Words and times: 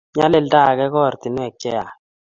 nyalilda 0.17 0.57
age 0.69 0.85
ko 0.93 0.97
ortinwek 1.09 1.53
cheyaach 1.61 1.95